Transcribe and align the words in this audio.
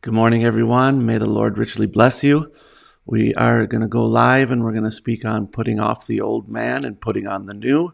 Good 0.00 0.14
morning, 0.14 0.44
everyone. 0.44 1.04
May 1.04 1.18
the 1.18 1.26
Lord 1.26 1.58
richly 1.58 1.86
bless 1.86 2.22
you. 2.22 2.52
We 3.04 3.34
are 3.34 3.66
going 3.66 3.80
to 3.80 3.88
go 3.88 4.04
live 4.04 4.52
and 4.52 4.62
we're 4.62 4.70
going 4.70 4.84
to 4.84 4.92
speak 4.92 5.24
on 5.24 5.48
putting 5.48 5.80
off 5.80 6.06
the 6.06 6.20
old 6.20 6.48
man 6.48 6.84
and 6.84 7.00
putting 7.00 7.26
on 7.26 7.46
the 7.46 7.52
new. 7.52 7.92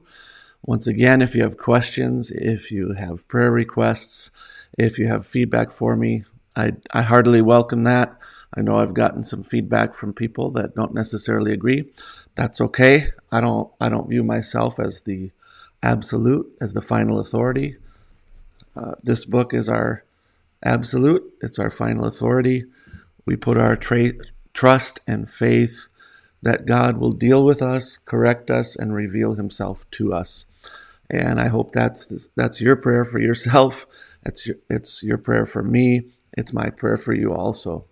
Once 0.63 0.87
again, 0.87 1.23
if 1.23 1.35
you 1.35 1.43
have 1.43 1.57
questions, 1.57 2.31
if 2.31 2.71
you 2.71 2.93
have 2.93 3.27
prayer 3.27 3.51
requests, 3.51 4.31
if 4.77 4.99
you 4.99 5.07
have 5.07 5.27
feedback 5.27 5.73
for 5.73 5.97
me, 5.97 6.25
I, 6.55 6.73
I 6.93 7.01
heartily 7.01 7.41
welcome 7.41 7.85
that. 7.85 8.15
I 8.55 8.61
know 8.61 8.77
I've 8.77 8.93
gotten 8.93 9.25
some 9.25 9.43
feedback 9.43 9.95
from 9.95 10.13
people 10.13 10.51
that 10.51 10.75
don't 10.75 10.93
necessarily 10.93 11.55
agree. 11.55 11.91
That's 12.35 12.61
okay. 12.61 13.07
I 13.33 13.41
don't 13.41 13.73
I 13.81 13.89
don't 13.89 14.11
view 14.11 14.23
myself 14.23 14.79
as 14.79 15.05
the 15.05 15.31
absolute, 15.83 16.55
as 16.61 16.75
the 16.75 16.83
final 16.83 17.19
authority. 17.19 17.79
Uh, 18.77 18.93
this 19.03 19.25
book 19.25 19.55
is 19.55 19.71
our 19.71 20.05
absolute, 20.63 21.33
it's 21.41 21.59
our 21.59 21.71
final 21.71 22.05
authority. 22.05 22.65
We 23.27 23.37
put 23.37 23.57
our 23.57 23.77
tra- 23.77 24.13
trust 24.53 25.01
and 25.07 25.29
faith 25.29 25.87
that 26.43 26.67
God 26.67 26.99
will 26.99 27.13
deal 27.13 27.45
with 27.45 27.63
us, 27.63 27.97
correct 27.97 28.51
us, 28.51 28.77
and 28.77 28.95
reveal 28.95 29.35
Himself 29.35 29.89
to 29.93 30.13
us. 30.13 30.47
And 31.11 31.41
I 31.41 31.49
hope 31.49 31.73
that's 31.73 32.29
that's 32.37 32.61
your 32.61 32.77
prayer 32.77 33.05
for 33.05 33.19
yourself. 33.19 33.87
It's 34.27 34.47
your, 34.47 34.57
it's 34.71 35.03
your 35.03 35.19
prayer 35.19 35.45
for 35.45 35.63
me. 35.63 36.07
It's 36.33 36.55
my 36.55 36.71
prayer 36.71 36.97
for 36.97 37.13
you 37.13 37.35
also. 37.35 37.85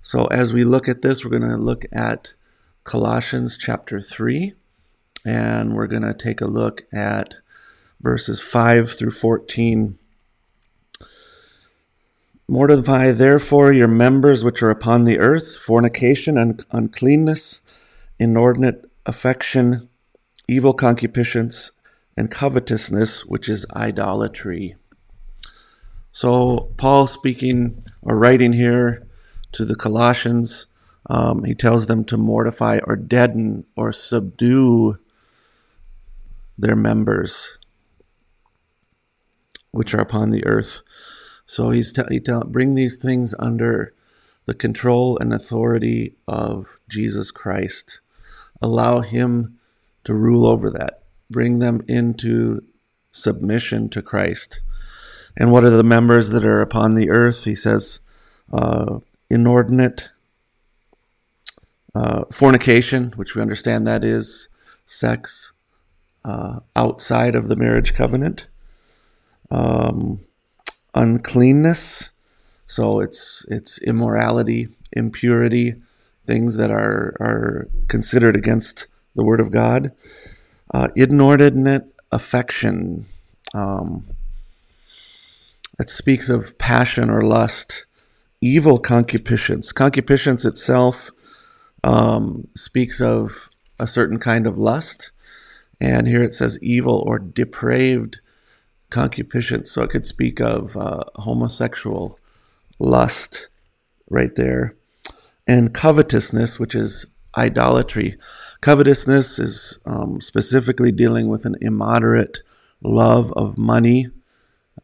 So 0.00 0.26
as 0.26 0.52
we 0.52 0.62
look 0.62 0.88
at 0.88 1.02
this, 1.02 1.24
we're 1.24 1.36
going 1.36 1.50
to 1.50 1.56
look 1.56 1.84
at 1.90 2.34
Colossians 2.84 3.56
chapter 3.56 4.00
3, 4.00 4.54
and 5.24 5.74
we're 5.74 5.88
going 5.88 6.02
to 6.02 6.14
take 6.14 6.40
a 6.40 6.46
look 6.46 6.82
at 6.92 7.34
verses 8.00 8.40
5 8.40 8.92
through 8.92 9.10
14 9.10 9.98
Mortify 12.52 13.12
therefore 13.12 13.72
your 13.72 13.88
members 13.88 14.44
which 14.44 14.62
are 14.62 14.68
upon 14.68 15.04
the 15.04 15.18
earth 15.18 15.56
fornication, 15.56 16.36
and 16.36 16.62
uncleanness, 16.70 17.62
inordinate 18.18 18.90
affection, 19.06 19.88
evil 20.46 20.74
concupiscence, 20.74 21.72
and 22.14 22.30
covetousness, 22.30 23.24
which 23.24 23.48
is 23.48 23.64
idolatry. 23.74 24.76
So, 26.12 26.74
Paul 26.76 27.06
speaking 27.06 27.86
or 28.02 28.18
writing 28.18 28.52
here 28.52 29.08
to 29.52 29.64
the 29.64 29.74
Colossians, 29.74 30.66
um, 31.08 31.44
he 31.44 31.54
tells 31.54 31.86
them 31.86 32.04
to 32.04 32.18
mortify 32.18 32.80
or 32.84 32.96
deaden 32.96 33.64
or 33.76 33.94
subdue 33.94 34.98
their 36.58 36.76
members 36.76 37.56
which 39.70 39.94
are 39.94 40.02
upon 40.02 40.28
the 40.28 40.44
earth. 40.44 40.82
So 41.46 41.70
he's 41.70 41.92
t- 41.92 42.02
he 42.08 42.20
tell 42.20 42.44
bring 42.44 42.74
these 42.74 42.96
things 42.96 43.34
under 43.38 43.94
the 44.46 44.54
control 44.54 45.18
and 45.18 45.32
authority 45.32 46.16
of 46.26 46.78
Jesus 46.88 47.30
Christ. 47.30 48.00
Allow 48.60 49.00
him 49.00 49.58
to 50.04 50.14
rule 50.14 50.46
over 50.46 50.70
that. 50.70 51.02
Bring 51.30 51.58
them 51.58 51.82
into 51.88 52.62
submission 53.10 53.88
to 53.90 54.02
Christ. 54.02 54.60
And 55.36 55.52
what 55.52 55.64
are 55.64 55.70
the 55.70 55.82
members 55.82 56.30
that 56.30 56.46
are 56.46 56.60
upon 56.60 56.94
the 56.94 57.10
earth? 57.10 57.44
He 57.44 57.54
says, 57.54 58.00
uh, 58.52 58.98
inordinate 59.30 60.10
uh, 61.94 62.24
fornication, 62.30 63.12
which 63.12 63.34
we 63.34 63.42
understand 63.42 63.86
that 63.86 64.04
is 64.04 64.48
sex 64.84 65.52
uh, 66.24 66.60
outside 66.76 67.34
of 67.34 67.48
the 67.48 67.56
marriage 67.56 67.94
covenant. 67.94 68.46
Um, 69.50 70.20
uncleanness. 70.94 72.10
So 72.66 73.00
it's 73.00 73.44
it's 73.48 73.78
immorality, 73.78 74.68
impurity, 74.92 75.74
things 76.26 76.56
that 76.56 76.70
are 76.70 77.16
are 77.20 77.68
considered 77.88 78.36
against 78.36 78.86
the 79.14 79.24
word 79.24 79.40
of 79.40 79.50
God. 79.50 79.92
Uh, 80.72 80.88
inordinate 80.96 81.84
affection. 82.10 83.06
Um, 83.54 84.06
it 85.78 85.90
speaks 85.90 86.28
of 86.28 86.56
passion 86.58 87.10
or 87.10 87.22
lust. 87.22 87.84
Evil 88.40 88.78
concupiscence. 88.78 89.72
Concupiscence 89.72 90.44
itself 90.44 91.10
um, 91.84 92.48
speaks 92.56 93.00
of 93.00 93.50
a 93.78 93.86
certain 93.86 94.18
kind 94.18 94.46
of 94.46 94.58
lust. 94.58 95.10
And 95.80 96.06
here 96.06 96.22
it 96.22 96.34
says 96.34 96.62
evil 96.62 97.02
or 97.06 97.18
depraved 97.18 98.20
concupiscence. 98.92 99.70
So 99.70 99.82
it 99.82 99.90
could 99.90 100.06
speak 100.06 100.40
of 100.40 100.76
uh, 100.76 101.04
homosexual 101.16 102.18
lust 102.78 103.48
right 104.08 104.34
there. 104.34 104.76
And 105.46 105.74
covetousness, 105.74 106.60
which 106.60 106.74
is 106.74 107.06
idolatry. 107.36 108.18
Covetousness 108.60 109.38
is 109.38 109.78
um, 109.86 110.20
specifically 110.20 110.92
dealing 110.92 111.28
with 111.28 111.44
an 111.46 111.56
immoderate 111.60 112.42
love 112.82 113.32
of 113.32 113.58
money, 113.58 114.08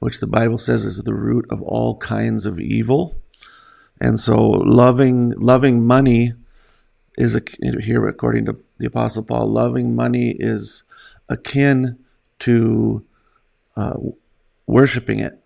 which 0.00 0.20
the 0.20 0.26
Bible 0.26 0.58
says 0.58 0.84
is 0.84 1.02
the 1.02 1.14
root 1.14 1.46
of 1.50 1.62
all 1.62 1.96
kinds 1.98 2.46
of 2.46 2.58
evil. 2.58 3.20
And 4.00 4.18
so 4.18 4.40
loving 4.40 5.30
loving 5.30 5.84
money 5.84 6.32
is 7.16 7.36
a, 7.36 7.42
here 7.80 8.06
according 8.06 8.46
to 8.46 8.56
the 8.78 8.86
apostle 8.86 9.24
Paul, 9.24 9.48
loving 9.48 9.94
money 9.94 10.36
is 10.38 10.84
akin 11.28 11.98
to 12.40 13.04
uh, 13.78 13.96
worshiping 14.66 15.20
it. 15.20 15.38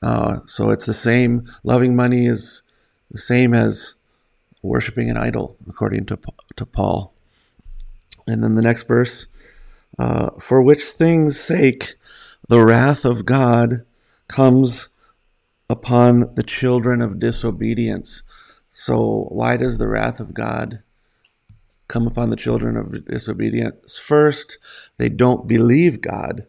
Uh, 0.00 0.38
so 0.46 0.70
it's 0.70 0.86
the 0.86 0.94
same. 0.94 1.46
Loving 1.64 1.96
money 1.96 2.26
is 2.26 2.62
the 3.10 3.18
same 3.18 3.52
as 3.52 3.96
worshiping 4.62 5.10
an 5.10 5.16
idol, 5.16 5.56
according 5.68 6.06
to 6.06 6.18
to 6.56 6.64
Paul. 6.64 7.12
And 8.26 8.42
then 8.42 8.54
the 8.54 8.62
next 8.62 8.84
verse, 8.84 9.26
uh, 9.98 10.30
for 10.40 10.62
which 10.62 10.84
things' 10.84 11.38
sake 11.38 11.96
the 12.48 12.64
wrath 12.64 13.04
of 13.04 13.26
God 13.26 13.84
comes 14.28 14.88
upon 15.68 16.34
the 16.34 16.42
children 16.42 17.02
of 17.02 17.18
disobedience. 17.18 18.22
So 18.72 19.26
why 19.30 19.56
does 19.56 19.78
the 19.78 19.88
wrath 19.88 20.20
of 20.20 20.34
God 20.34 20.82
come 21.88 22.06
upon 22.06 22.30
the 22.30 22.36
children 22.36 22.76
of 22.76 23.04
disobedience? 23.06 23.98
First, 23.98 24.58
they 24.98 25.08
don't 25.08 25.48
believe 25.48 26.00
God. 26.00 26.46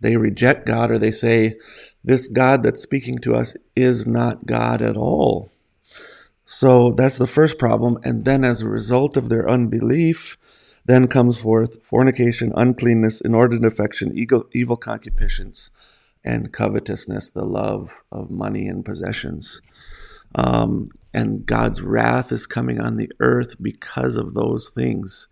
They 0.00 0.16
reject 0.16 0.66
God 0.66 0.90
or 0.90 0.98
they 0.98 1.10
say, 1.10 1.56
this 2.04 2.28
God 2.28 2.62
that's 2.62 2.82
speaking 2.82 3.18
to 3.18 3.34
us 3.34 3.56
is 3.74 4.06
not 4.06 4.46
God 4.46 4.80
at 4.80 4.96
all. 4.96 5.50
So 6.44 6.92
that's 6.92 7.18
the 7.18 7.26
first 7.26 7.58
problem. 7.58 7.98
And 8.04 8.24
then, 8.24 8.44
as 8.44 8.62
a 8.62 8.68
result 8.68 9.16
of 9.16 9.28
their 9.28 9.50
unbelief, 9.50 10.38
then 10.84 11.08
comes 11.08 11.36
forth 11.36 11.84
fornication, 11.84 12.52
uncleanness, 12.54 13.20
inordinate 13.20 13.72
affection, 13.72 14.16
evil, 14.16 14.46
evil 14.52 14.76
concupiscence, 14.76 15.72
and 16.24 16.52
covetousness, 16.52 17.30
the 17.30 17.44
love 17.44 18.04
of 18.12 18.30
money 18.30 18.68
and 18.68 18.84
possessions. 18.84 19.60
Um, 20.36 20.92
and 21.12 21.44
God's 21.44 21.82
wrath 21.82 22.30
is 22.30 22.46
coming 22.46 22.80
on 22.80 22.96
the 22.96 23.10
earth 23.18 23.56
because 23.60 24.14
of 24.14 24.34
those 24.34 24.68
things 24.68 25.26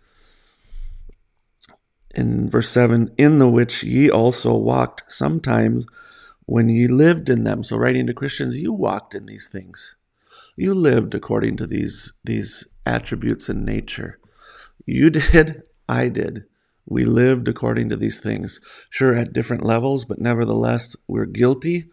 in 2.15 2.49
verse 2.49 2.69
7 2.69 3.13
in 3.17 3.39
the 3.39 3.49
which 3.49 3.83
ye 3.83 4.09
also 4.09 4.55
walked 4.55 5.03
sometimes 5.11 5.85
when 6.45 6.69
ye 6.69 6.87
lived 6.87 7.29
in 7.29 7.43
them. 7.43 7.63
So 7.63 7.77
writing 7.77 8.07
to 8.07 8.13
christians 8.13 8.59
you 8.59 8.73
walked 8.73 9.13
in 9.13 9.25
these 9.25 9.49
things. 9.49 9.97
You 10.55 10.73
lived 10.73 11.13
according 11.13 11.57
to 11.57 11.67
these 11.67 12.13
these 12.23 12.67
attributes 12.85 13.49
in 13.49 13.65
nature. 13.65 14.19
You 14.85 15.09
did 15.11 15.63
i 15.89 16.07
did. 16.07 16.45
We 16.87 17.03
lived 17.03 17.47
according 17.47 17.89
to 17.89 17.97
these 17.97 18.19
things. 18.19 18.61
Sure 18.89 19.15
at 19.15 19.33
different 19.33 19.63
levels 19.63 20.05
but 20.05 20.19
nevertheless 20.19 20.95
we're 21.07 21.25
guilty. 21.25 21.85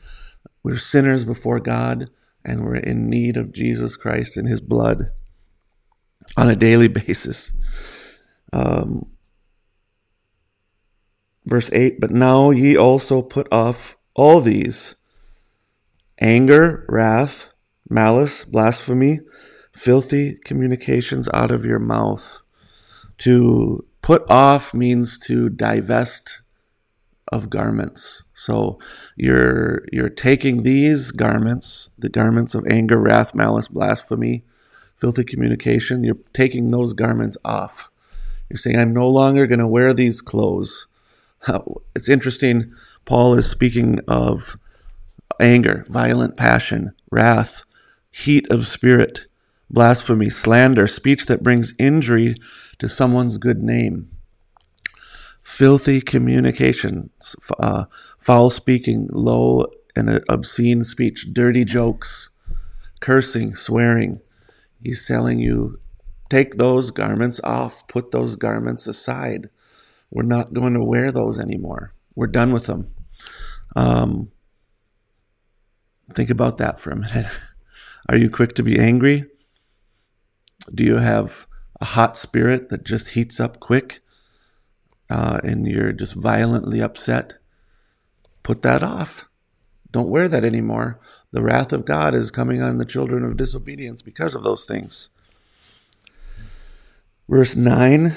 We're 0.62 0.76
sinners 0.76 1.24
before 1.24 1.60
god 1.60 2.10
and 2.44 2.64
we're 2.64 2.76
in 2.76 3.08
need 3.08 3.36
of 3.36 3.52
jesus 3.52 3.96
christ 3.96 4.36
and 4.36 4.48
his 4.48 4.60
blood 4.60 5.10
on 6.36 6.48
a 6.48 6.56
daily 6.56 6.88
basis. 7.02 7.52
Um, 8.52 9.06
Verse 11.44 11.70
8 11.72 12.00
But 12.00 12.10
now 12.10 12.50
ye 12.50 12.76
also 12.76 13.22
put 13.22 13.48
off 13.52 13.96
all 14.14 14.40
these 14.40 14.94
anger, 16.20 16.84
wrath, 16.88 17.48
malice, 17.88 18.44
blasphemy, 18.44 19.20
filthy 19.72 20.36
communications 20.44 21.28
out 21.34 21.50
of 21.50 21.64
your 21.64 21.78
mouth. 21.78 22.40
To 23.18 23.84
put 24.02 24.28
off 24.30 24.74
means 24.74 25.18
to 25.20 25.48
divest 25.48 26.40
of 27.28 27.48
garments. 27.48 28.24
So 28.34 28.78
you're 29.16 29.86
you're 29.90 30.10
taking 30.10 30.62
these 30.62 31.10
garments, 31.10 31.90
the 31.98 32.08
garments 32.08 32.54
of 32.54 32.66
anger, 32.66 32.98
wrath, 32.98 33.34
malice, 33.34 33.68
blasphemy, 33.68 34.44
filthy 35.02 35.24
communication, 35.24 36.04
you're 36.04 36.18
taking 36.32 36.70
those 36.70 36.92
garments 36.92 37.36
off. 37.44 37.90
You're 38.48 38.58
saying 38.58 38.78
I'm 38.78 38.92
no 38.92 39.08
longer 39.08 39.48
going 39.48 39.58
to 39.58 39.66
wear 39.66 39.92
these 39.92 40.20
clothes. 40.20 40.86
it's 41.94 42.08
interesting. 42.08 42.72
Paul 43.04 43.34
is 43.34 43.48
speaking 43.48 44.00
of 44.08 44.56
anger, 45.40 45.84
violent 45.88 46.36
passion, 46.36 46.92
wrath, 47.10 47.64
heat 48.10 48.48
of 48.50 48.66
spirit, 48.66 49.26
blasphemy, 49.70 50.30
slander, 50.30 50.86
speech 50.86 51.26
that 51.26 51.42
brings 51.42 51.74
injury 51.78 52.36
to 52.78 52.88
someone's 52.88 53.38
good 53.38 53.62
name, 53.62 54.10
filthy 55.40 56.00
communications, 56.00 57.34
uh, 57.58 57.84
foul 58.18 58.50
speaking, 58.50 59.08
low 59.10 59.66
and 59.96 60.22
obscene 60.28 60.84
speech, 60.84 61.28
dirty 61.32 61.64
jokes, 61.64 62.30
cursing, 63.00 63.54
swearing. 63.54 64.20
He's 64.82 65.06
telling 65.06 65.38
you, 65.38 65.76
take 66.28 66.56
those 66.56 66.90
garments 66.90 67.40
off, 67.44 67.86
put 67.88 68.10
those 68.10 68.36
garments 68.36 68.86
aside. 68.86 69.50
We're 70.12 70.24
not 70.24 70.52
going 70.52 70.74
to 70.74 70.84
wear 70.84 71.10
those 71.10 71.38
anymore. 71.38 71.94
We're 72.14 72.26
done 72.26 72.52
with 72.52 72.66
them. 72.66 72.92
Um, 73.74 74.30
think 76.12 76.28
about 76.28 76.58
that 76.58 76.78
for 76.78 76.90
a 76.90 76.96
minute. 76.96 77.26
Are 78.10 78.18
you 78.18 78.28
quick 78.28 78.54
to 78.56 78.62
be 78.62 78.78
angry? 78.78 79.24
Do 80.72 80.84
you 80.84 80.96
have 80.96 81.46
a 81.80 81.86
hot 81.86 82.18
spirit 82.18 82.68
that 82.68 82.84
just 82.84 83.10
heats 83.10 83.40
up 83.40 83.58
quick 83.58 84.00
uh, 85.08 85.40
and 85.42 85.66
you're 85.66 85.92
just 85.92 86.14
violently 86.14 86.82
upset? 86.82 87.38
Put 88.42 88.60
that 88.60 88.82
off. 88.82 89.30
Don't 89.90 90.10
wear 90.10 90.28
that 90.28 90.44
anymore. 90.44 91.00
The 91.30 91.42
wrath 91.42 91.72
of 91.72 91.86
God 91.86 92.14
is 92.14 92.30
coming 92.30 92.60
on 92.60 92.76
the 92.76 92.84
children 92.84 93.24
of 93.24 93.38
disobedience 93.38 94.02
because 94.02 94.34
of 94.34 94.42
those 94.42 94.66
things. 94.66 95.08
Verse 97.30 97.56
9 97.56 98.14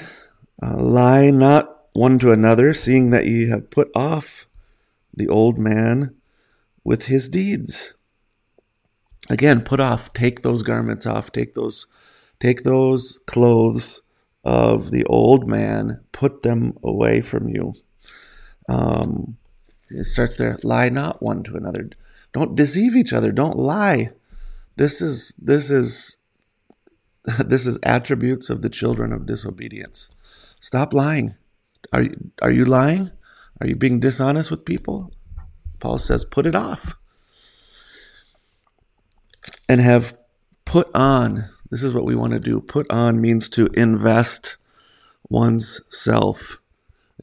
uh, 0.62 0.76
Lie 0.76 1.30
not 1.30 1.75
one 1.96 2.18
to 2.20 2.32
another, 2.32 2.74
seeing 2.74 3.10
that 3.10 3.26
ye 3.26 3.48
have 3.48 3.70
put 3.70 3.90
off 3.94 4.46
the 5.14 5.28
old 5.28 5.58
man 5.58 6.14
with 6.84 7.06
his 7.06 7.28
deeds. 7.28 7.94
Again, 9.28 9.62
put 9.62 9.80
off, 9.80 10.12
take 10.12 10.42
those 10.42 10.62
garments 10.62 11.06
off, 11.06 11.32
take 11.32 11.54
those 11.54 11.86
take 12.38 12.62
those 12.64 13.18
clothes 13.26 14.02
of 14.44 14.90
the 14.90 15.04
old 15.06 15.48
man, 15.48 16.00
put 16.12 16.42
them 16.42 16.76
away 16.84 17.20
from 17.20 17.48
you. 17.48 17.72
Um, 18.68 19.38
it 19.90 20.04
starts 20.04 20.36
there, 20.36 20.58
lie 20.62 20.90
not 20.90 21.22
one 21.22 21.42
to 21.44 21.56
another. 21.56 21.90
Don't 22.32 22.54
deceive 22.54 22.94
each 22.94 23.12
other, 23.12 23.32
don't 23.32 23.58
lie. 23.58 24.10
This 24.76 25.00
is 25.00 25.30
this 25.38 25.70
is 25.70 26.18
this 27.44 27.66
is 27.66 27.78
attributes 27.82 28.50
of 28.50 28.62
the 28.62 28.68
children 28.68 29.12
of 29.12 29.26
disobedience. 29.26 30.10
Stop 30.60 30.92
lying. 30.92 31.34
Are 31.96 32.02
you, 32.02 32.30
are 32.42 32.50
you 32.50 32.66
lying? 32.66 33.10
Are 33.58 33.66
you 33.66 33.74
being 33.74 34.00
dishonest 34.00 34.50
with 34.50 34.66
people? 34.66 35.14
Paul 35.80 35.96
says, 35.96 36.26
put 36.26 36.44
it 36.44 36.54
off. 36.54 36.94
And 39.66 39.80
have 39.80 40.14
put 40.66 40.94
on. 40.94 41.48
This 41.70 41.82
is 41.82 41.94
what 41.94 42.04
we 42.04 42.14
want 42.14 42.34
to 42.34 42.38
do. 42.38 42.60
Put 42.60 42.90
on 42.90 43.18
means 43.18 43.48
to 43.48 43.68
invest 43.68 44.58
one's 45.30 45.80
self. 45.88 46.60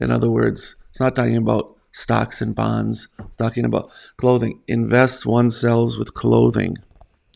In 0.00 0.10
other 0.10 0.28
words, 0.28 0.74
it's 0.90 0.98
not 0.98 1.14
talking 1.14 1.36
about 1.36 1.76
stocks 1.92 2.40
and 2.40 2.52
bonds, 2.56 3.06
it's 3.20 3.36
talking 3.36 3.64
about 3.64 3.92
clothing. 4.16 4.58
Invest 4.66 5.24
oneself 5.24 5.96
with 5.96 6.14
clothing. 6.14 6.78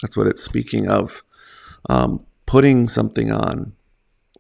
That's 0.02 0.16
what 0.16 0.26
it's 0.26 0.42
speaking 0.42 0.88
of. 0.88 1.22
Um, 1.88 2.26
putting 2.46 2.88
something 2.88 3.30
on, 3.30 3.74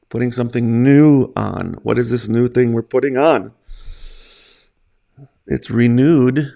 putting 0.08 0.32
something 0.32 0.82
new 0.82 1.32
on. 1.36 1.74
What 1.82 1.98
is 1.98 2.10
this 2.10 2.28
new 2.28 2.48
thing 2.48 2.72
we're 2.72 2.82
putting 2.82 3.16
on? 3.16 3.52
It's 5.46 5.70
renewed. 5.70 6.52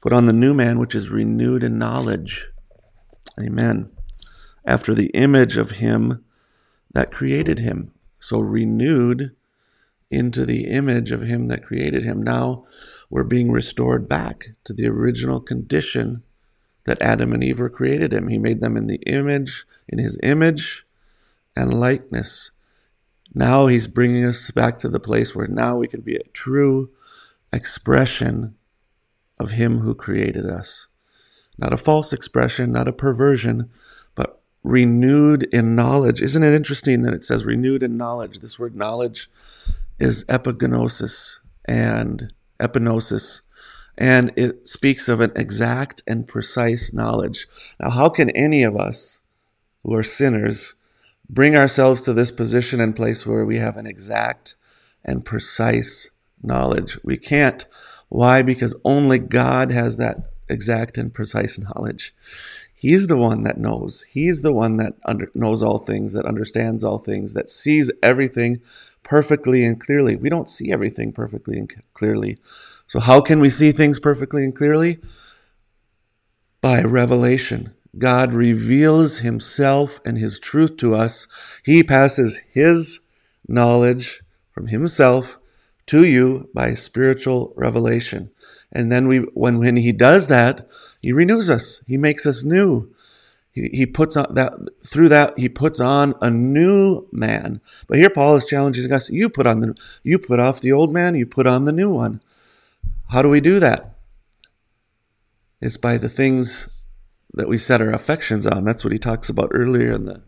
Put 0.00 0.12
on 0.12 0.26
the 0.26 0.32
new 0.32 0.54
man, 0.54 0.78
which 0.78 0.94
is 0.94 1.10
renewed 1.10 1.62
in 1.62 1.78
knowledge. 1.78 2.48
Amen. 3.38 3.90
After 4.64 4.94
the 4.94 5.08
image 5.08 5.56
of 5.56 5.72
him 5.72 6.24
that 6.92 7.12
created 7.12 7.58
him. 7.58 7.92
So 8.18 8.40
renewed 8.40 9.34
into 10.10 10.46
the 10.46 10.66
image 10.66 11.12
of 11.12 11.22
him 11.22 11.48
that 11.48 11.64
created 11.64 12.02
him. 12.02 12.22
Now 12.22 12.64
we're 13.10 13.24
being 13.24 13.52
restored 13.52 14.08
back 14.08 14.50
to 14.64 14.72
the 14.72 14.86
original 14.86 15.40
condition 15.40 16.22
that 16.84 17.02
Adam 17.02 17.32
and 17.32 17.42
Eve 17.42 17.58
were 17.58 17.68
created 17.68 18.12
in. 18.12 18.28
He 18.28 18.38
made 18.38 18.60
them 18.60 18.76
in 18.76 18.86
the 18.86 19.02
image, 19.06 19.64
in 19.88 19.98
his 19.98 20.18
image 20.22 20.86
and 21.54 21.78
likeness. 21.78 22.52
Now 23.34 23.66
he's 23.66 23.86
bringing 23.86 24.24
us 24.24 24.50
back 24.50 24.78
to 24.80 24.88
the 24.88 25.00
place 25.00 25.34
where 25.34 25.48
now 25.48 25.76
we 25.76 25.88
can 25.88 26.00
be 26.00 26.16
a 26.16 26.28
true 26.32 26.90
expression 27.52 28.54
of 29.38 29.52
him 29.52 29.78
who 29.78 29.94
created 29.94 30.46
us. 30.46 30.88
Not 31.58 31.72
a 31.72 31.78
false 31.78 32.12
expression, 32.12 32.72
not 32.72 32.88
a 32.88 32.92
perversion, 32.92 33.70
but 34.14 34.40
renewed 34.62 35.44
in 35.44 35.74
knowledge. 35.74 36.20
Isn't 36.20 36.42
it 36.42 36.54
interesting 36.54 37.02
that 37.02 37.14
it 37.14 37.24
says 37.24 37.44
renewed 37.44 37.82
in 37.82 37.96
knowledge? 37.96 38.40
This 38.40 38.58
word 38.58 38.76
knowledge 38.76 39.30
is 39.98 40.24
epigenosis 40.24 41.38
and 41.64 42.32
epinosis, 42.60 43.42
and 43.96 44.32
it 44.36 44.66
speaks 44.68 45.08
of 45.08 45.20
an 45.20 45.32
exact 45.34 46.02
and 46.06 46.28
precise 46.28 46.92
knowledge. 46.92 47.46
Now, 47.80 47.90
how 47.90 48.08
can 48.10 48.30
any 48.30 48.62
of 48.62 48.76
us 48.76 49.20
who 49.82 49.94
are 49.94 50.02
sinners 50.02 50.74
bring 51.28 51.56
ourselves 51.56 52.00
to 52.02 52.12
this 52.12 52.30
position 52.30 52.80
and 52.80 52.94
place 52.94 53.26
where 53.26 53.44
we 53.44 53.56
have 53.56 53.76
an 53.76 53.86
exact 53.86 54.54
and 55.04 55.24
precise 55.24 56.10
knowledge. 56.42 56.98
We 57.04 57.16
can't. 57.16 57.64
Why? 58.08 58.42
Because 58.42 58.74
only 58.84 59.18
God 59.18 59.72
has 59.72 59.96
that 59.96 60.30
exact 60.48 60.98
and 60.98 61.12
precise 61.12 61.58
knowledge. 61.58 62.12
He's 62.74 63.06
the 63.06 63.16
one 63.16 63.42
that 63.42 63.58
knows. 63.58 64.02
He's 64.02 64.42
the 64.42 64.52
one 64.52 64.76
that 64.76 64.94
under, 65.04 65.30
knows 65.34 65.62
all 65.62 65.78
things, 65.78 66.12
that 66.12 66.26
understands 66.26 66.84
all 66.84 66.98
things, 66.98 67.32
that 67.32 67.48
sees 67.48 67.90
everything 68.02 68.60
perfectly 69.02 69.64
and 69.64 69.80
clearly. 69.80 70.14
We 70.14 70.28
don't 70.28 70.48
see 70.48 70.70
everything 70.70 71.12
perfectly 71.12 71.58
and 71.58 71.72
clearly. 71.94 72.36
So, 72.86 73.00
how 73.00 73.20
can 73.20 73.40
we 73.40 73.50
see 73.50 73.72
things 73.72 73.98
perfectly 73.98 74.44
and 74.44 74.54
clearly? 74.54 74.98
By 76.60 76.82
revelation. 76.82 77.72
God 77.98 78.32
reveals 78.32 79.18
himself 79.18 80.00
and 80.04 80.18
his 80.18 80.38
truth 80.38 80.76
to 80.78 80.94
us. 80.94 81.26
He 81.64 81.82
passes 81.82 82.40
his 82.50 83.00
knowledge 83.48 84.22
from 84.52 84.68
himself 84.68 85.38
to 85.86 86.04
you 86.04 86.48
by 86.52 86.74
spiritual 86.74 87.52
revelation. 87.56 88.30
And 88.72 88.90
then 88.90 89.08
we, 89.08 89.18
when, 89.18 89.58
when 89.58 89.76
he 89.76 89.92
does 89.92 90.26
that, 90.28 90.68
he 91.00 91.12
renews 91.12 91.48
us. 91.48 91.82
He 91.86 91.96
makes 91.96 92.26
us 92.26 92.44
new. 92.44 92.92
He, 93.52 93.68
he 93.72 93.86
puts 93.86 94.16
on 94.16 94.34
that, 94.34 94.52
through 94.84 95.08
that, 95.10 95.38
he 95.38 95.48
puts 95.48 95.80
on 95.80 96.14
a 96.20 96.30
new 96.30 97.06
man. 97.12 97.60
But 97.86 97.98
here 97.98 98.10
Paul 98.10 98.36
is 98.36 98.44
challenging 98.44 98.92
us. 98.92 99.08
You 99.08 99.30
put 99.30 99.46
on 99.46 99.60
the, 99.60 99.74
you 100.02 100.18
put 100.18 100.40
off 100.40 100.60
the 100.60 100.72
old 100.72 100.92
man, 100.92 101.14
you 101.14 101.24
put 101.24 101.46
on 101.46 101.64
the 101.64 101.72
new 101.72 101.90
one. 101.90 102.20
How 103.10 103.22
do 103.22 103.28
we 103.28 103.40
do 103.40 103.60
that? 103.60 103.94
It's 105.60 105.76
by 105.76 105.96
the 105.96 106.08
things 106.08 106.68
that 107.36 107.48
we 107.48 107.58
set 107.58 107.80
our 107.80 107.92
affections 107.92 108.46
on. 108.46 108.64
That's 108.64 108.82
what 108.82 108.92
he 108.92 108.98
talks 108.98 109.28
about 109.28 109.52
earlier 109.52 109.92
in 109.92 110.06
the 110.06 110.22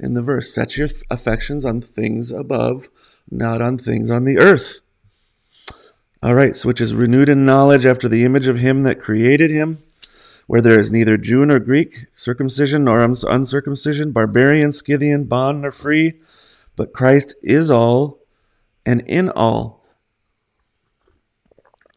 in 0.00 0.14
the 0.14 0.22
verse. 0.22 0.52
Set 0.52 0.76
your 0.76 0.88
affections 1.10 1.64
on 1.64 1.80
things 1.80 2.32
above, 2.32 2.88
not 3.30 3.62
on 3.62 3.78
things 3.78 4.10
on 4.10 4.24
the 4.24 4.38
earth. 4.38 4.80
All 6.22 6.34
right, 6.34 6.56
so 6.56 6.68
which 6.68 6.80
is 6.80 6.94
renewed 6.94 7.28
in 7.28 7.44
knowledge 7.44 7.84
after 7.86 8.08
the 8.08 8.24
image 8.24 8.48
of 8.48 8.58
him 8.58 8.82
that 8.82 9.00
created 9.00 9.50
him, 9.50 9.82
where 10.46 10.62
there 10.62 10.80
is 10.80 10.90
neither 10.90 11.18
Jew 11.18 11.44
nor 11.44 11.58
Greek, 11.58 12.06
circumcision 12.16 12.84
nor 12.84 13.00
uncircumcision, 13.00 14.10
barbarian, 14.10 14.72
Scythian, 14.72 15.24
bond 15.24 15.62
nor 15.62 15.70
free, 15.70 16.14
but 16.76 16.94
Christ 16.94 17.34
is 17.42 17.70
all 17.70 18.20
and 18.86 19.02
in 19.02 19.28
all. 19.28 19.84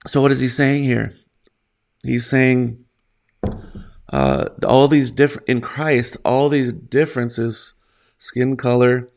So 0.05 0.21
what 0.21 0.31
is 0.31 0.41
he 0.41 0.49
saying 0.49 0.83
here? 0.83 1.15
He's 2.03 2.29
saying 2.29 2.85
uh, 4.09 4.49
all 4.65 4.87
these 4.87 5.11
different 5.11 5.47
in 5.49 5.61
Christ, 5.61 6.17
all 6.23 6.49
these 6.49 6.71
differences, 6.71 7.73
skin 8.17 8.55
color, 8.55 9.09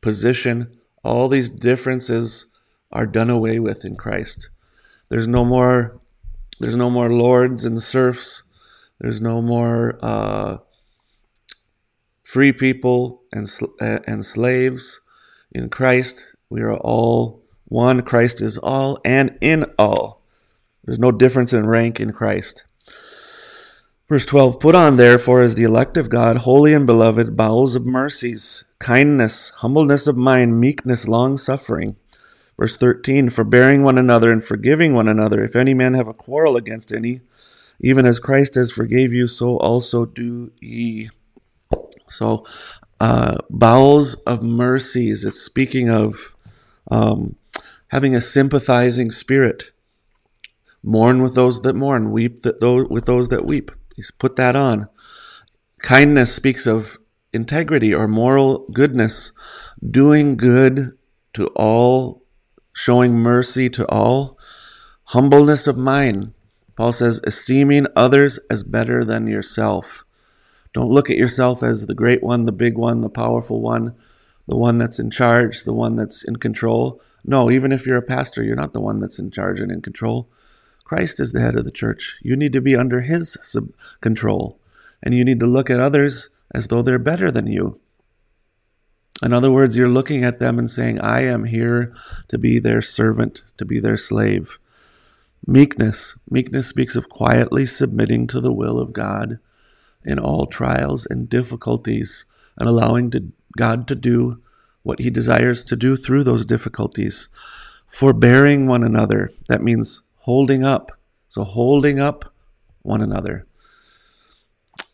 position, 0.00 0.72
all 1.04 1.28
these 1.28 1.48
differences 1.48 2.46
are 2.92 3.06
done 3.06 3.30
away 3.30 3.58
with 3.58 3.84
in 3.84 3.96
Christ. 3.96 4.50
There's 5.08 5.28
no 5.28 5.44
more. 5.44 6.00
There's 6.58 6.76
no 6.76 6.90
more 6.90 7.10
lords 7.10 7.64
and 7.64 7.80
serfs. 7.82 8.42
There's 9.00 9.20
no 9.20 9.40
more 9.40 9.98
uh, 10.02 10.58
free 12.22 12.52
people 12.52 13.22
and 13.32 13.48
and 13.80 14.24
slaves. 14.24 15.00
In 15.52 15.68
Christ, 15.68 16.26
we 16.48 16.60
are 16.60 16.76
all 16.76 17.42
one. 17.64 18.02
Christ 18.02 18.40
is 18.40 18.58
all 18.58 18.98
and 19.04 19.36
in 19.40 19.64
all. 19.78 20.22
There's 20.84 20.98
no 20.98 21.12
difference 21.12 21.52
in 21.52 21.66
rank 21.66 22.00
in 22.00 22.12
Christ. 22.12 22.64
Verse 24.10 24.26
12 24.26 24.58
Put 24.58 24.74
on, 24.74 24.96
therefore, 24.96 25.40
as 25.40 25.54
the 25.54 25.62
elect 25.62 25.96
of 25.96 26.10
God, 26.10 26.38
holy 26.38 26.74
and 26.74 26.84
beloved, 26.84 27.36
bowels 27.36 27.76
of 27.76 27.86
mercies, 27.86 28.64
kindness, 28.80 29.50
humbleness 29.58 30.08
of 30.08 30.16
mind, 30.16 30.60
meekness, 30.60 31.06
long 31.06 31.36
suffering. 31.36 31.94
Verse 32.58 32.76
13 32.76 33.30
Forbearing 33.30 33.84
one 33.84 33.96
another 33.96 34.32
and 34.32 34.42
forgiving 34.42 34.94
one 34.94 35.06
another, 35.06 35.44
if 35.44 35.54
any 35.54 35.74
man 35.74 35.94
have 35.94 36.08
a 36.08 36.12
quarrel 36.12 36.56
against 36.56 36.92
any, 36.92 37.20
even 37.78 38.04
as 38.04 38.18
Christ 38.18 38.56
has 38.56 38.72
forgave 38.72 39.12
you, 39.12 39.28
so 39.28 39.56
also 39.58 40.06
do 40.06 40.50
ye. 40.60 41.08
So, 42.08 42.44
uh, 42.98 43.36
bowels 43.48 44.14
of 44.26 44.42
mercies, 44.42 45.24
it's 45.24 45.40
speaking 45.40 45.88
of 45.88 46.34
um, 46.90 47.36
having 47.92 48.16
a 48.16 48.20
sympathizing 48.20 49.12
spirit. 49.12 49.70
Mourn 50.82 51.22
with 51.22 51.36
those 51.36 51.62
that 51.62 51.76
mourn, 51.76 52.10
weep 52.10 52.42
that 52.42 52.58
those, 52.58 52.88
with 52.88 53.04
those 53.04 53.28
that 53.28 53.46
weep. 53.46 53.70
He's 54.00 54.10
put 54.10 54.36
that 54.36 54.56
on. 54.56 54.88
Kindness 55.82 56.34
speaks 56.34 56.66
of 56.66 56.96
integrity 57.34 57.94
or 57.94 58.08
moral 58.08 58.66
goodness, 58.72 59.30
doing 59.86 60.38
good 60.38 60.96
to 61.34 61.48
all, 61.48 62.22
showing 62.72 63.16
mercy 63.16 63.68
to 63.68 63.86
all. 63.90 64.38
Humbleness 65.08 65.66
of 65.66 65.76
mind. 65.76 66.32
Paul 66.76 66.94
says, 66.94 67.20
esteeming 67.24 67.88
others 67.94 68.38
as 68.50 68.62
better 68.62 69.04
than 69.04 69.26
yourself. 69.26 70.06
Don't 70.72 70.90
look 70.90 71.10
at 71.10 71.18
yourself 71.18 71.62
as 71.62 71.84
the 71.84 71.94
great 71.94 72.22
one, 72.22 72.46
the 72.46 72.52
big 72.52 72.78
one, 72.78 73.02
the 73.02 73.10
powerful 73.10 73.60
one, 73.60 73.94
the 74.48 74.56
one 74.56 74.78
that's 74.78 74.98
in 74.98 75.10
charge, 75.10 75.64
the 75.64 75.74
one 75.74 75.96
that's 75.96 76.26
in 76.26 76.36
control. 76.36 77.02
No, 77.22 77.50
even 77.50 77.70
if 77.70 77.86
you're 77.86 77.98
a 77.98 78.02
pastor, 78.02 78.42
you're 78.42 78.56
not 78.56 78.72
the 78.72 78.80
one 78.80 78.98
that's 78.98 79.18
in 79.18 79.30
charge 79.30 79.60
and 79.60 79.70
in 79.70 79.82
control. 79.82 80.30
Christ 80.90 81.20
is 81.20 81.30
the 81.30 81.40
head 81.40 81.54
of 81.54 81.64
the 81.64 81.70
church. 81.70 82.18
You 82.20 82.34
need 82.34 82.52
to 82.52 82.60
be 82.60 82.74
under 82.74 83.02
his 83.02 83.38
sub- 83.44 83.70
control. 84.00 84.58
And 85.00 85.14
you 85.14 85.24
need 85.24 85.38
to 85.38 85.46
look 85.46 85.70
at 85.70 85.78
others 85.78 86.30
as 86.52 86.66
though 86.66 86.82
they're 86.82 86.98
better 86.98 87.30
than 87.30 87.46
you. 87.46 87.78
In 89.22 89.32
other 89.32 89.52
words, 89.52 89.76
you're 89.76 89.86
looking 89.86 90.24
at 90.24 90.40
them 90.40 90.58
and 90.58 90.68
saying, 90.68 91.00
I 91.00 91.20
am 91.20 91.44
here 91.44 91.94
to 92.26 92.38
be 92.38 92.58
their 92.58 92.82
servant, 92.82 93.44
to 93.58 93.64
be 93.64 93.78
their 93.78 93.96
slave. 93.96 94.58
Meekness. 95.46 96.18
Meekness 96.28 96.66
speaks 96.66 96.96
of 96.96 97.08
quietly 97.08 97.66
submitting 97.66 98.26
to 98.26 98.40
the 98.40 98.52
will 98.52 98.80
of 98.80 98.92
God 98.92 99.38
in 100.04 100.18
all 100.18 100.46
trials 100.46 101.06
and 101.06 101.30
difficulties 101.30 102.24
and 102.58 102.68
allowing 102.68 103.12
to, 103.12 103.30
God 103.56 103.86
to 103.86 103.94
do 103.94 104.42
what 104.82 104.98
He 104.98 105.08
desires 105.08 105.62
to 105.62 105.76
do 105.76 105.94
through 105.94 106.24
those 106.24 106.44
difficulties. 106.44 107.28
Forbearing 107.86 108.66
one 108.66 108.82
another. 108.82 109.30
That 109.46 109.62
means 109.62 110.02
holding 110.20 110.64
up. 110.64 110.92
So, 111.28 111.44
holding 111.44 112.00
up 112.00 112.32
one 112.82 113.00
another. 113.00 113.46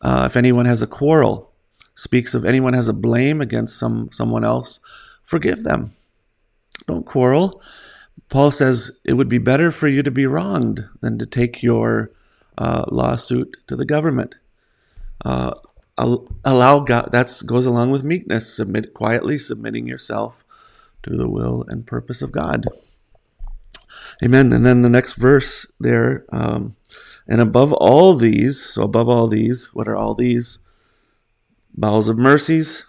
Uh, 0.02 0.25
if 0.26 0.37
anyone 0.37 0.66
has 0.66 0.83
a 0.83 0.87
quarrel, 0.87 1.52
speaks 1.95 2.35
of 2.35 2.45
anyone 2.45 2.75
has 2.75 2.88
a 2.88 2.92
blame 2.92 3.40
against 3.40 3.78
some 3.78 4.11
someone 4.12 4.45
else, 4.45 4.80
forgive 5.23 5.64
them. 5.64 5.95
Don't 6.87 7.06
quarrel. 7.06 7.61
Paul 8.28 8.50
says 8.50 8.99
it 9.04 9.14
would 9.14 9.28
be 9.28 9.38
better 9.38 9.71
for 9.71 9.88
you 9.88 10.02
to 10.02 10.11
be 10.11 10.26
wronged 10.26 10.85
than 11.00 11.18
to 11.18 11.26
take 11.26 11.62
your 11.62 12.11
uh, 12.59 12.85
lawsuit 12.88 13.56
to 13.68 13.76
the 13.76 13.85
government. 13.85 14.35
Uh, 15.25 15.54
allow 15.97 16.80
God. 16.80 17.11
That 17.12 17.33
goes 17.47 17.66
along 17.66 17.90
with 17.90 18.04
meekness. 18.04 18.54
Submit 18.54 18.95
quietly, 18.95 19.38
submitting 19.38 19.87
yourself 19.87 20.45
to 21.02 21.16
the 21.16 21.28
will 21.28 21.64
and 21.68 21.87
purpose 21.87 22.21
of 22.21 22.33
God. 22.33 22.66
Amen. 24.23 24.52
And 24.52 24.64
then 24.64 24.82
the 24.82 24.88
next 24.88 25.14
verse 25.14 25.66
there, 25.78 26.25
um, 26.30 26.76
and 27.28 27.40
above 27.40 27.73
all 27.73 28.14
these, 28.14 28.64
so 28.64 28.82
above 28.82 29.08
all 29.08 29.28
these, 29.28 29.75
what 29.75 29.88
are 29.88 29.96
all 29.96 30.14
these? 30.14 30.58
Bowels 31.75 32.08
of 32.08 32.16
mercies, 32.16 32.87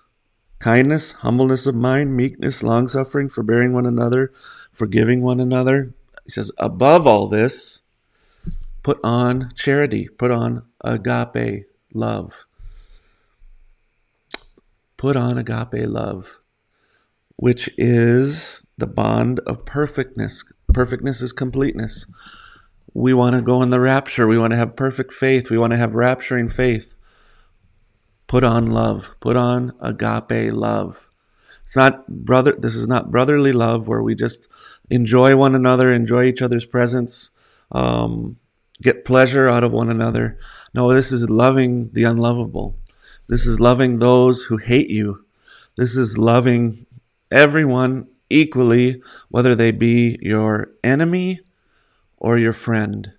kindness, 0.59 1.11
humbleness 1.13 1.67
of 1.67 1.75
mind, 1.75 2.15
meekness, 2.15 2.63
long 2.63 2.87
suffering, 2.87 3.29
forbearing 3.29 3.73
one 3.73 3.85
another, 3.85 4.31
forgiving 4.71 5.21
one 5.21 5.39
another. 5.39 5.91
He 6.23 6.31
says, 6.31 6.51
above 6.57 7.05
all 7.05 7.27
this, 7.27 7.81
put 8.83 8.99
on 9.03 9.51
charity, 9.55 10.07
put 10.07 10.31
on 10.31 10.63
agape 10.81 11.65
love. 11.93 12.45
Put 14.95 15.17
on 15.17 15.37
agape 15.37 15.87
love, 15.87 16.39
which 17.35 17.69
is 17.77 18.61
the 18.77 18.87
bond 18.87 19.39
of 19.41 19.65
perfectness. 19.65 20.43
Perfectness 20.77 21.23
is 21.23 21.33
completeness. 21.33 22.05
We 22.93 23.11
want 23.11 23.35
to 23.35 23.41
go 23.41 23.63
in 23.63 23.71
the 23.71 23.79
rapture. 23.79 24.27
We 24.27 24.37
want 24.37 24.53
to 24.53 24.57
have 24.57 24.75
perfect 24.75 25.11
faith. 25.11 25.49
We 25.49 25.57
want 25.57 25.71
to 25.71 25.77
have 25.77 25.93
rapturing 25.93 26.53
faith. 26.53 26.93
Put 28.27 28.43
on 28.43 28.67
love. 28.69 29.15
Put 29.19 29.35
on 29.37 29.71
agape 29.81 30.53
love. 30.53 31.09
It's 31.63 31.75
not 31.75 32.07
brother. 32.07 32.55
This 32.55 32.75
is 32.75 32.87
not 32.87 33.09
brotherly 33.09 33.51
love 33.51 33.87
where 33.87 34.03
we 34.03 34.13
just 34.13 34.49
enjoy 34.91 35.35
one 35.35 35.55
another, 35.55 35.91
enjoy 35.91 36.25
each 36.25 36.43
other's 36.43 36.67
presence, 36.67 37.31
um, 37.71 38.37
get 38.79 39.03
pleasure 39.03 39.47
out 39.47 39.63
of 39.63 39.73
one 39.73 39.89
another. 39.89 40.37
No, 40.75 40.93
this 40.93 41.11
is 41.11 41.27
loving 41.27 41.89
the 41.93 42.03
unlovable. 42.03 42.75
This 43.27 43.47
is 43.47 43.59
loving 43.59 43.97
those 43.97 44.43
who 44.43 44.57
hate 44.57 44.91
you. 44.91 45.25
This 45.75 45.97
is 45.97 46.19
loving 46.19 46.85
everyone 47.31 48.09
equally, 48.29 49.01
whether 49.29 49.55
they 49.55 49.71
be 49.71 50.17
your 50.21 50.71
enemy 50.83 51.41
or 52.17 52.37
your 52.37 52.53
friend. 52.53 53.13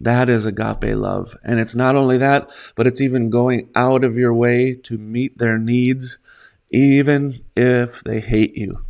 That 0.00 0.28
is 0.28 0.46
agape 0.46 0.96
love. 0.96 1.36
And 1.44 1.60
it's 1.60 1.76
not 1.76 1.94
only 1.94 2.18
that, 2.18 2.50
but 2.74 2.86
it's 2.86 3.00
even 3.00 3.30
going 3.30 3.70
out 3.76 4.02
of 4.02 4.16
your 4.16 4.34
way 4.34 4.74
to 4.74 4.98
meet 4.98 5.38
their 5.38 5.58
needs, 5.58 6.18
even 6.70 7.44
if 7.56 8.02
they 8.02 8.18
hate 8.18 8.56
you, 8.56 8.84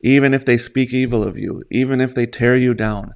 even 0.00 0.34
if 0.34 0.44
they 0.44 0.58
speak 0.58 0.92
evil 0.92 1.22
of 1.22 1.38
you, 1.38 1.62
even 1.70 2.00
if 2.02 2.14
they 2.14 2.26
tear 2.26 2.56
you 2.56 2.74
down. 2.74 3.14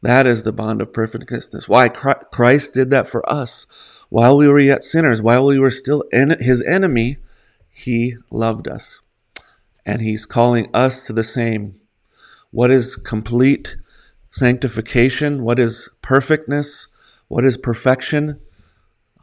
That 0.00 0.26
is 0.26 0.42
the 0.44 0.52
bond 0.52 0.80
of 0.80 0.92
perfectness. 0.92 1.68
Why? 1.68 1.88
Christ 1.88 2.72
did 2.72 2.90
that 2.90 3.08
for 3.08 3.28
us. 3.30 3.66
While 4.08 4.36
we 4.36 4.48
were 4.48 4.58
yet 4.60 4.84
sinners, 4.84 5.20
while 5.20 5.44
we 5.44 5.58
were 5.58 5.70
still 5.70 6.04
his 6.12 6.62
enemy, 6.62 7.18
he 7.70 8.16
loved 8.30 8.68
us. 8.68 9.00
And 9.86 10.02
he's 10.02 10.26
calling 10.26 10.68
us 10.74 11.06
to 11.06 11.14
the 11.14 11.24
same. 11.24 11.80
What 12.50 12.70
is 12.70 12.96
complete 12.96 13.76
sanctification? 14.30 15.44
What 15.44 15.58
is 15.58 15.88
perfectness? 16.02 16.88
What 17.28 17.44
is 17.44 17.56
perfection? 17.56 18.40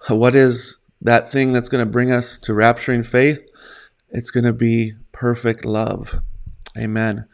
What 0.10 0.36
is 0.36 0.78
that 1.02 1.30
thing 1.30 1.54
that's 1.54 1.70
going 1.70 1.86
to 1.86 1.92
bring 1.92 2.12
us 2.12 2.38
to 2.40 2.54
rapturing 2.54 3.06
faith? 3.06 3.42
It's 4.10 4.32
going 4.32 4.46
to 4.46 4.54
be 4.54 4.94
perfect 5.12 5.66
love. 5.66 6.22
Amen. 6.78 7.26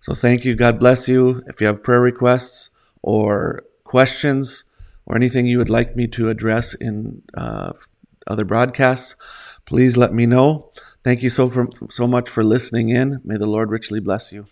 So 0.00 0.14
thank 0.14 0.44
you. 0.44 0.54
God 0.54 0.78
bless 0.78 1.08
you. 1.08 1.42
If 1.46 1.60
you 1.60 1.66
have 1.66 1.82
prayer 1.82 2.00
requests 2.00 2.70
or 3.02 3.64
questions 3.84 4.64
or 5.06 5.16
anything 5.16 5.46
you 5.46 5.58
would 5.58 5.70
like 5.70 5.96
me 5.96 6.06
to 6.08 6.28
address 6.28 6.74
in 6.74 7.22
uh, 7.34 7.72
other 8.26 8.44
broadcasts, 8.44 9.16
please 9.64 9.96
let 9.96 10.12
me 10.12 10.26
know. 10.26 10.70
Thank 11.06 11.22
you 11.22 11.30
so, 11.30 11.48
for, 11.48 11.68
so 11.88 12.08
much 12.08 12.28
for 12.28 12.42
listening 12.42 12.88
in. 12.88 13.20
May 13.22 13.36
the 13.36 13.46
Lord 13.46 13.70
richly 13.70 14.00
bless 14.00 14.32
you. 14.32 14.48